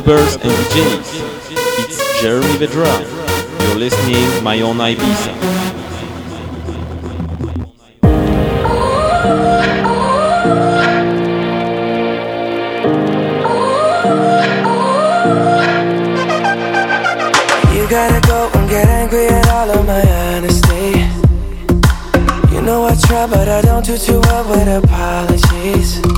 clubbers 0.00 0.34
and 0.34 0.52
DJs. 0.52 1.50
It's 1.84 2.22
Jeremy 2.22 2.46
Vedra. 2.58 2.86
You're 3.68 3.78
listening 3.78 4.14
to 4.14 4.42
my 4.42 4.60
own 4.60 4.76
Ibiza. 4.76 5.34
You 17.74 17.88
gotta 17.88 18.26
go 18.26 18.50
and 18.54 18.70
get 18.70 18.86
angry 18.88 19.26
at 19.26 19.48
all 19.48 19.70
of 19.70 19.86
my 19.86 20.02
honesty. 20.36 21.00
You 22.54 22.62
know 22.62 22.84
I 22.84 22.94
try, 23.06 23.26
but 23.26 23.48
I 23.48 23.62
don't 23.62 23.84
do 23.84 23.98
too 23.98 24.20
well 24.20 24.48
with 24.48 24.84
apologies. 24.84 26.17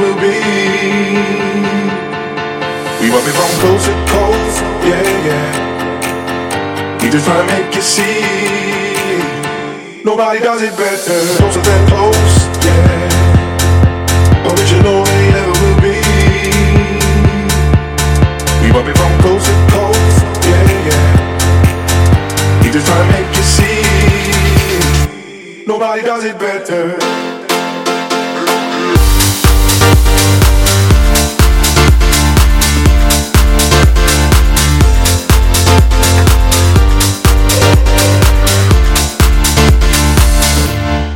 will 0.00 0.16
be. 0.16 0.38
We 3.00 3.10
will 3.10 3.24
be 3.24 3.32
from 3.32 3.50
coast 3.60 3.86
to 3.86 3.94
coast, 4.08 4.62
yeah, 4.82 5.02
yeah. 5.28 5.48
We 7.02 7.10
just 7.10 7.26
tryna 7.26 7.46
make 7.46 7.74
you 7.74 7.82
see. 7.82 8.22
Nobody 10.04 10.40
does 10.40 10.62
it 10.62 10.76
better, 10.76 11.20
closer 11.38 11.60
than 11.60 11.88
close, 11.88 12.48
yeah. 12.64 14.50
Original 14.50 15.06
ain't 15.06 15.34
ever 15.40 15.56
will 15.62 15.78
be. 15.80 15.98
We 18.62 18.68
will 18.72 18.84
be 18.84 18.92
from 18.92 19.12
coast 19.20 19.46
to 19.46 19.54
coast, 19.74 20.18
yeah, 20.48 20.88
yeah. 20.88 22.62
We 22.62 22.68
just 22.70 22.86
tryna 22.88 23.08
make 23.12 23.30
you 23.36 23.44
see. 23.56 23.82
Nobody 25.66 26.02
does 26.02 26.24
it 26.24 26.38
better. 26.38 27.23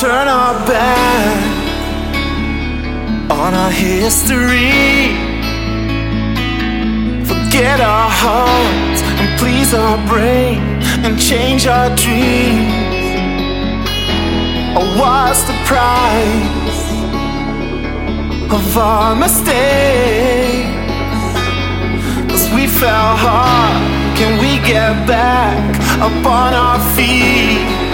Turn 0.00 0.26
our 0.26 0.54
back 0.66 1.60
on 3.30 3.54
our 3.54 3.70
history. 3.70 5.14
Forget 7.24 7.80
our 7.80 8.10
hearts 8.10 9.02
and 9.02 9.38
please 9.38 9.72
our 9.74 9.98
brain 10.08 10.58
and 11.04 11.20
change 11.20 11.66
our 11.66 11.94
dreams. 11.94 12.72
Oh, 14.76 14.88
what's 14.98 15.42
the 15.42 15.54
price 15.70 16.90
of 18.52 18.76
our 18.76 19.14
mistakes? 19.14 20.70
Cause 22.28 22.52
we 22.54 22.66
fell 22.66 23.16
hard, 23.16 24.16
can 24.16 24.40
we 24.40 24.56
get 24.66 25.06
back 25.06 25.76
up 26.00 26.26
on 26.26 26.54
our 26.54 26.80
feet? 26.96 27.89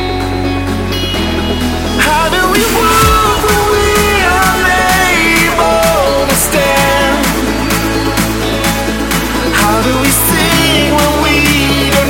Do 9.87 9.95
we 10.03 10.11
sing 10.11 10.91
when 10.99 11.13
we 11.23 11.91
don't 11.95 12.06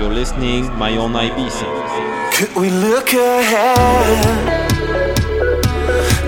You're 0.00 0.14
listening 0.14 0.64
my 0.78 0.96
own 0.96 1.12
Ibiza. 1.12 2.32
Could 2.32 2.56
we 2.56 2.70
look 2.70 3.12
ahead 3.12 4.70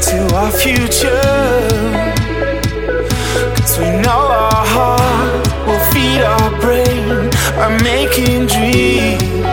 to 0.09 0.35
our 0.35 0.51
future? 0.51 1.23
Cause 3.57 3.79
we 3.79 3.87
know 4.05 4.29
our 4.29 4.67
heart 4.75 5.49
will 5.67 5.81
feed 5.91 6.21
our 6.21 6.61
brain 6.61 7.31
by 7.57 7.83
making 7.83 8.49
dreams. 8.49 9.52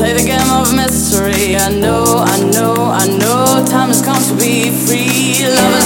play 0.00 0.14
the 0.14 0.24
game 0.24 0.50
of 0.56 0.72
mystery. 0.74 1.56
I 1.56 1.68
know, 1.68 2.24
I 2.24 2.40
know, 2.48 2.74
I 2.88 3.04
know, 3.20 3.44
time 3.68 3.88
has 3.92 4.00
come 4.00 4.16
to 4.16 4.34
be 4.34 4.72
free. 4.72 5.36
Love 5.44 5.79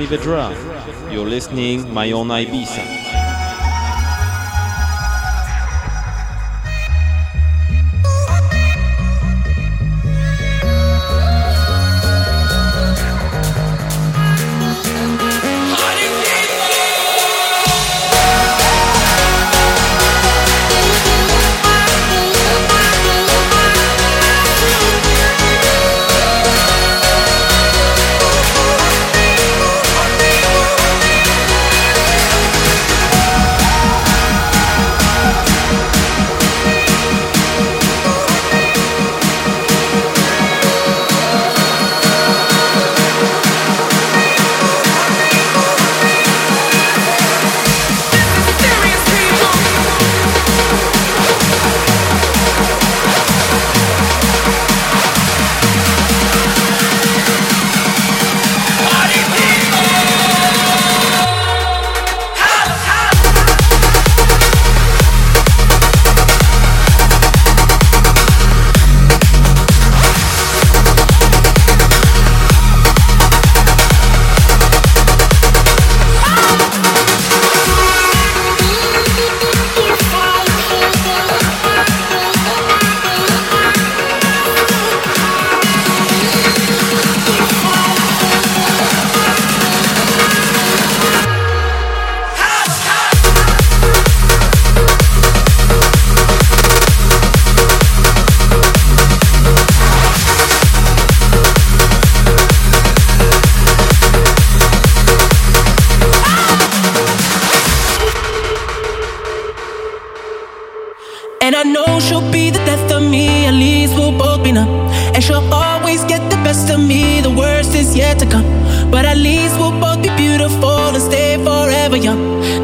Jeremy 0.00 0.16
Vedra. 0.16 1.12
You're 1.12 1.26
listening 1.26 1.92
My 1.92 2.12
Own 2.12 2.28
Ibiza. 2.28 3.09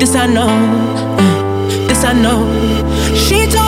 This 0.06 0.14
I 0.14 0.26
know, 0.28 0.46
this 1.88 2.04
I 2.04 2.12
know. 2.12 2.46
She 3.16 3.44
told 3.48 3.65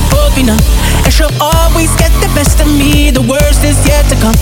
won't 0.00 0.10
both. 0.10 0.30
And 1.04 1.12
she'll 1.12 1.30
always 1.40 1.94
get 1.96 2.12
the 2.20 2.30
best 2.34 2.60
of 2.60 2.66
me, 2.66 3.10
the 3.10 3.22
worst 3.22 3.64
is 3.64 3.76
yet 3.86 4.08
to 4.08 4.16
come. 4.16 4.34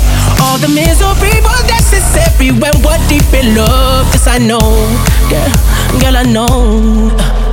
All 0.42 0.58
the 0.58 0.68
misery 0.68 1.40
was 1.40 1.62
necessary 1.66 2.50
when 2.50 2.74
we're 2.82 3.02
deep 3.08 3.32
in 3.32 3.56
love. 3.56 4.10
This 4.12 4.26
I 4.26 4.38
know, 4.38 4.58
yeah, 5.30 5.48
girl, 6.00 6.16
I 6.16 6.22
know. 6.22 7.47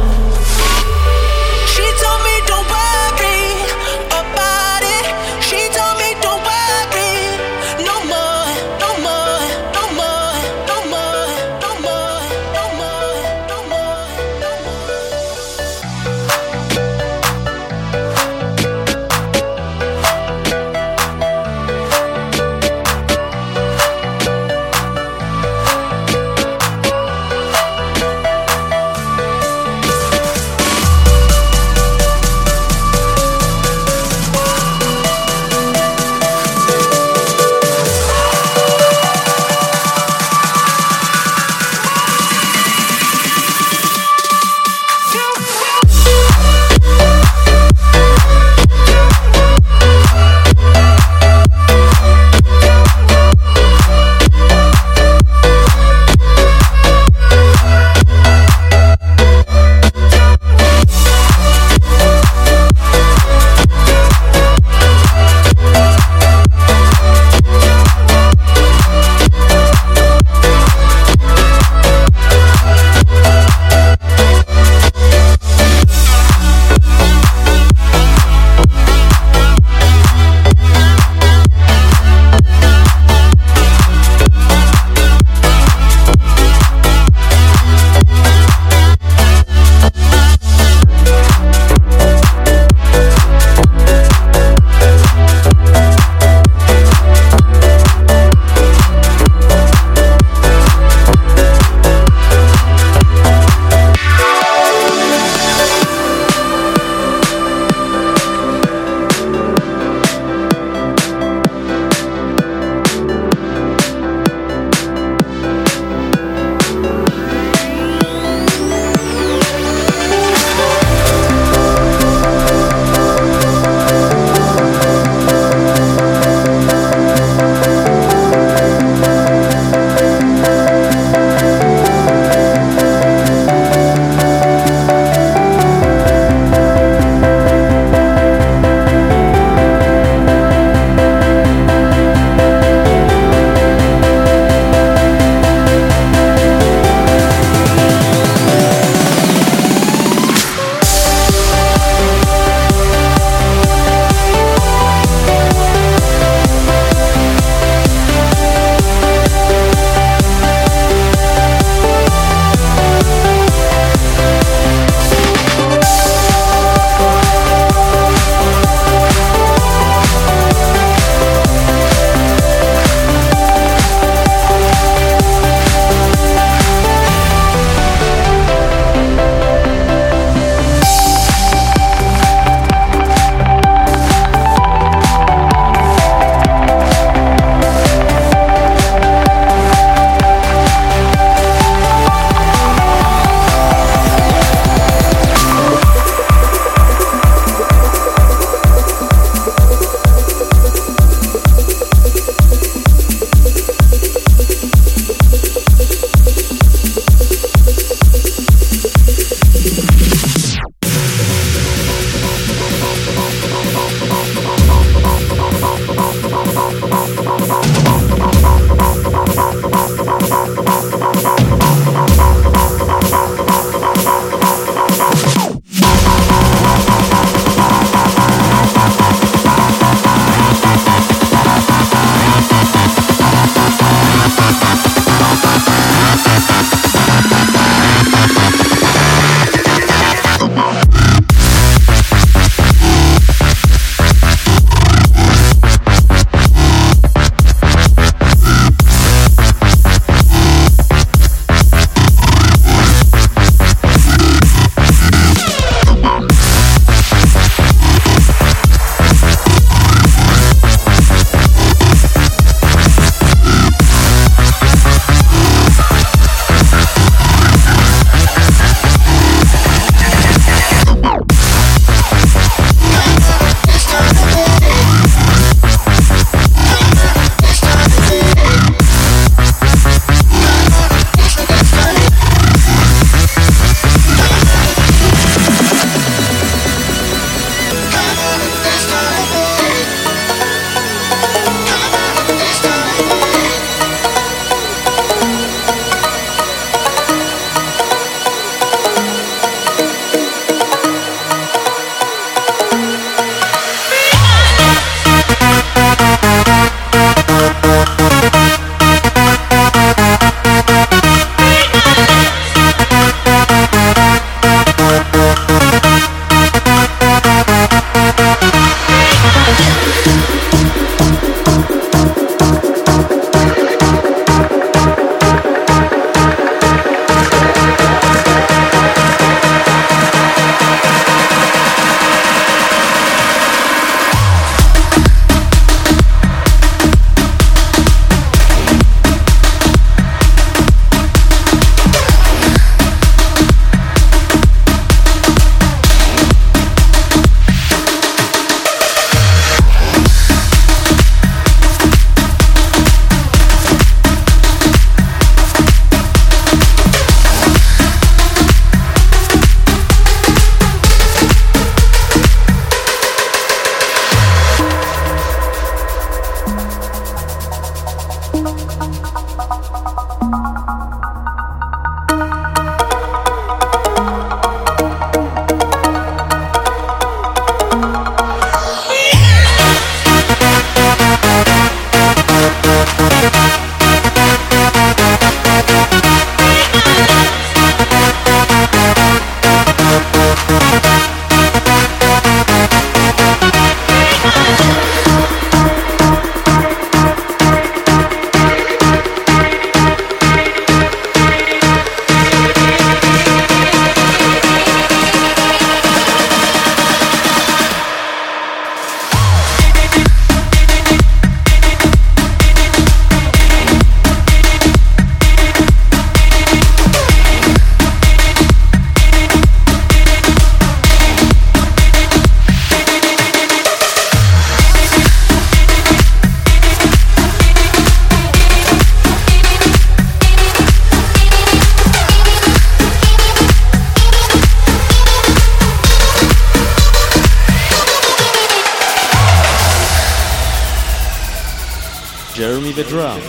Jeremy 442.76 442.90
drum. 442.90 443.22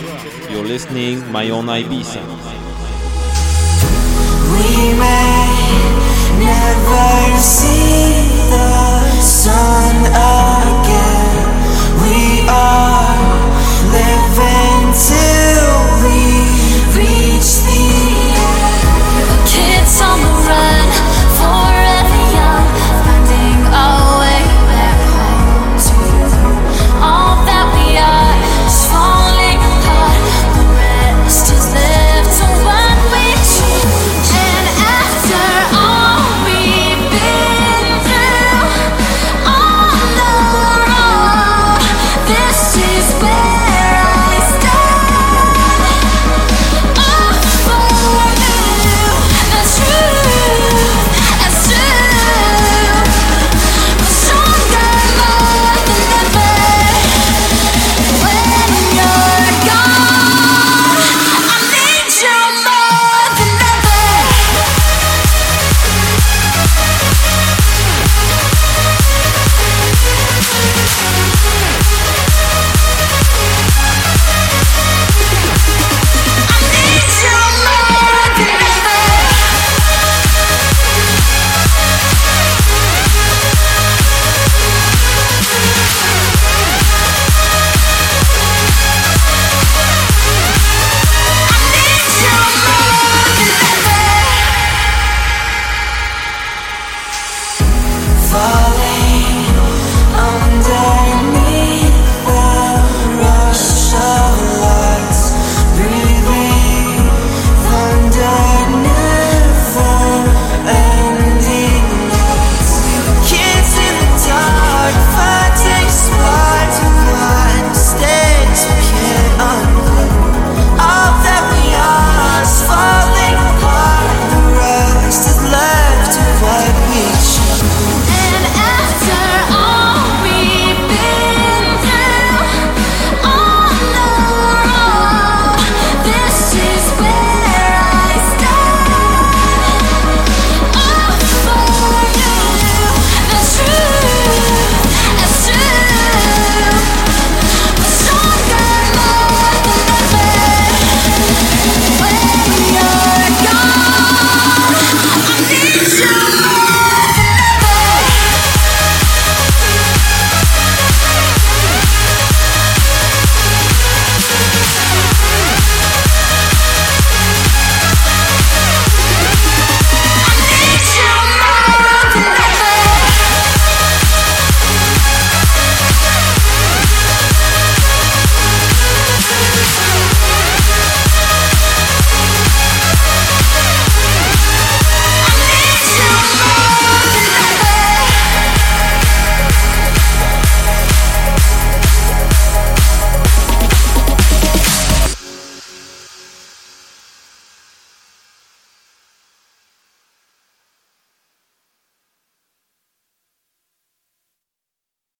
You're 0.51 0.65
listening 0.65 1.31
My 1.31 1.49
Own 1.49 1.67
Ibiza. 1.67 2.21
We 4.51 4.93
may 4.99 5.47
never 6.39 7.37
see 7.39 8.27
the 8.49 9.21
sun 9.21 10.05